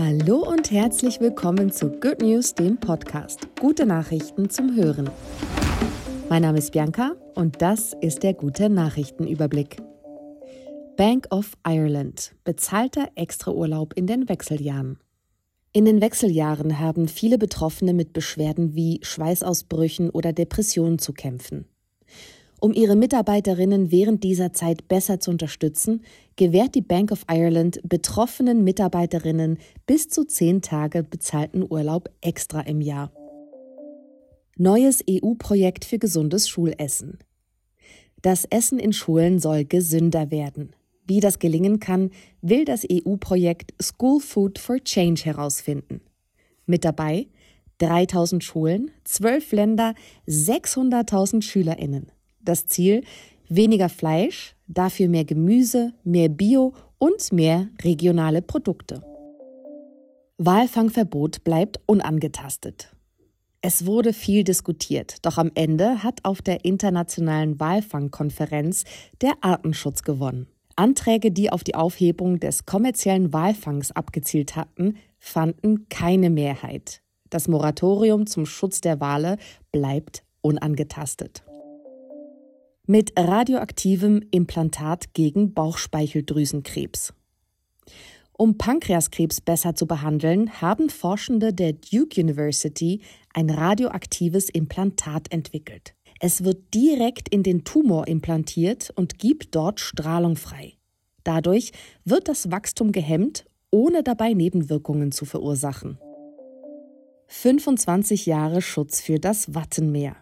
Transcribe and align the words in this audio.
Hallo 0.00 0.48
und 0.48 0.70
herzlich 0.70 1.18
willkommen 1.18 1.72
zu 1.72 1.90
Good 1.90 2.22
News, 2.22 2.54
dem 2.54 2.78
Podcast. 2.78 3.48
Gute 3.58 3.84
Nachrichten 3.84 4.48
zum 4.48 4.76
Hören. 4.76 5.10
Mein 6.28 6.42
Name 6.42 6.58
ist 6.58 6.70
Bianca 6.70 7.16
und 7.34 7.60
das 7.60 7.94
ist 8.00 8.22
der 8.22 8.32
gute 8.32 8.70
Nachrichtenüberblick. 8.70 9.78
Bank 10.96 11.26
of 11.32 11.54
Ireland. 11.66 12.32
Bezahlter 12.44 13.08
Extraurlaub 13.16 13.92
in 13.96 14.06
den 14.06 14.28
Wechseljahren. 14.28 15.00
In 15.72 15.84
den 15.84 16.00
Wechseljahren 16.00 16.78
haben 16.78 17.08
viele 17.08 17.36
Betroffene 17.36 17.92
mit 17.92 18.12
Beschwerden 18.12 18.76
wie 18.76 19.00
Schweißausbrüchen 19.02 20.10
oder 20.10 20.32
Depressionen 20.32 21.00
zu 21.00 21.12
kämpfen. 21.12 21.66
Um 22.60 22.72
ihre 22.72 22.96
Mitarbeiterinnen 22.96 23.92
während 23.92 24.24
dieser 24.24 24.52
Zeit 24.52 24.88
besser 24.88 25.20
zu 25.20 25.30
unterstützen, 25.30 26.02
gewährt 26.34 26.74
die 26.74 26.82
Bank 26.82 27.12
of 27.12 27.24
Ireland 27.30 27.80
betroffenen 27.84 28.64
Mitarbeiterinnen 28.64 29.58
bis 29.86 30.08
zu 30.08 30.24
zehn 30.24 30.60
Tage 30.60 31.04
bezahlten 31.04 31.64
Urlaub 31.68 32.10
extra 32.20 32.60
im 32.62 32.80
Jahr. 32.80 33.12
Neues 34.56 35.04
EU-Projekt 35.08 35.84
für 35.84 36.00
gesundes 36.00 36.48
Schulessen. 36.48 37.18
Das 38.22 38.44
Essen 38.44 38.80
in 38.80 38.92
Schulen 38.92 39.38
soll 39.38 39.64
gesünder 39.64 40.32
werden. 40.32 40.74
Wie 41.06 41.20
das 41.20 41.38
gelingen 41.38 41.78
kann, 41.78 42.10
will 42.42 42.64
das 42.64 42.84
EU-Projekt 42.90 43.72
School 43.80 44.20
Food 44.20 44.58
for 44.58 44.82
Change 44.82 45.24
herausfinden. 45.24 46.00
Mit 46.66 46.84
dabei 46.84 47.28
3000 47.78 48.42
Schulen, 48.42 48.90
12 49.04 49.52
Länder, 49.52 49.94
600.000 50.26 51.42
Schülerinnen. 51.42 52.10
Das 52.48 52.66
Ziel, 52.66 53.04
weniger 53.50 53.90
Fleisch, 53.90 54.56
dafür 54.68 55.08
mehr 55.08 55.26
Gemüse, 55.26 55.92
mehr 56.02 56.30
Bio 56.30 56.72
und 56.96 57.30
mehr 57.30 57.68
regionale 57.82 58.40
Produkte. 58.40 59.02
Walfangverbot 60.38 61.44
bleibt 61.44 61.78
unangetastet. 61.84 62.96
Es 63.60 63.84
wurde 63.84 64.14
viel 64.14 64.44
diskutiert, 64.44 65.16
doch 65.26 65.36
am 65.36 65.50
Ende 65.56 66.02
hat 66.02 66.24
auf 66.24 66.40
der 66.40 66.64
internationalen 66.64 67.60
Walfangkonferenz 67.60 68.84
der 69.20 69.34
Artenschutz 69.42 70.02
gewonnen. 70.02 70.46
Anträge, 70.74 71.30
die 71.30 71.52
auf 71.52 71.64
die 71.64 71.74
Aufhebung 71.74 72.40
des 72.40 72.64
kommerziellen 72.64 73.34
Walfangs 73.34 73.90
abgezielt 73.90 74.56
hatten, 74.56 74.96
fanden 75.18 75.90
keine 75.90 76.30
Mehrheit. 76.30 77.02
Das 77.28 77.46
Moratorium 77.46 78.26
zum 78.26 78.46
Schutz 78.46 78.80
der 78.80 79.00
Wale 79.00 79.36
bleibt 79.70 80.22
unangetastet 80.40 81.42
mit 82.88 83.12
radioaktivem 83.18 84.22
Implantat 84.30 85.12
gegen 85.12 85.52
Bauchspeicheldrüsenkrebs. 85.52 87.12
Um 88.32 88.56
Pankreaskrebs 88.56 89.42
besser 89.42 89.74
zu 89.74 89.86
behandeln, 89.86 90.62
haben 90.62 90.88
Forschende 90.88 91.52
der 91.52 91.74
Duke 91.74 92.18
University 92.18 93.02
ein 93.34 93.50
radioaktives 93.50 94.48
Implantat 94.48 95.30
entwickelt. 95.30 95.94
Es 96.18 96.44
wird 96.44 96.72
direkt 96.72 97.28
in 97.28 97.42
den 97.42 97.64
Tumor 97.64 98.08
implantiert 98.08 98.90
und 98.96 99.18
gibt 99.18 99.54
dort 99.54 99.80
Strahlung 99.80 100.36
frei. 100.36 100.72
Dadurch 101.24 101.72
wird 102.06 102.28
das 102.28 102.50
Wachstum 102.50 102.92
gehemmt, 102.92 103.44
ohne 103.70 104.02
dabei 104.02 104.32
Nebenwirkungen 104.32 105.12
zu 105.12 105.26
verursachen. 105.26 105.98
25 107.26 108.24
Jahre 108.24 108.62
Schutz 108.62 109.02
für 109.02 109.18
das 109.18 109.54
Wattenmeer. 109.54 110.16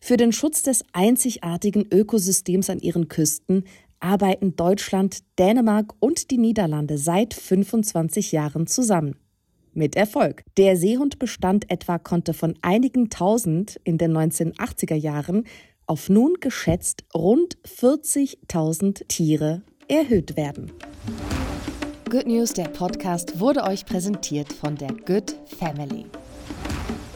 Für 0.00 0.16
den 0.16 0.32
Schutz 0.32 0.62
des 0.62 0.84
einzigartigen 0.92 1.86
Ökosystems 1.90 2.70
an 2.70 2.80
ihren 2.80 3.08
Küsten 3.08 3.64
arbeiten 4.00 4.56
Deutschland, 4.56 5.18
Dänemark 5.38 5.92
und 6.00 6.30
die 6.30 6.38
Niederlande 6.38 6.98
seit 6.98 7.34
25 7.34 8.32
Jahren 8.32 8.66
zusammen. 8.66 9.16
Mit 9.74 9.96
Erfolg. 9.96 10.42
Der 10.56 10.76
Seehundbestand 10.76 11.70
etwa 11.70 11.98
konnte 11.98 12.34
von 12.34 12.54
einigen 12.62 13.10
tausend 13.10 13.80
in 13.84 13.98
den 13.98 14.16
1980er 14.16 14.94
Jahren 14.94 15.44
auf 15.86 16.08
nun 16.08 16.34
geschätzt 16.40 17.04
rund 17.14 17.58
40.000 17.64 19.06
Tiere 19.08 19.62
erhöht 19.88 20.36
werden. 20.36 20.72
Good 22.10 22.26
News, 22.26 22.52
der 22.52 22.68
Podcast, 22.68 23.38
wurde 23.38 23.64
euch 23.64 23.84
präsentiert 23.84 24.52
von 24.52 24.76
der 24.76 24.92
Good 25.06 25.36
Family. 25.58 26.06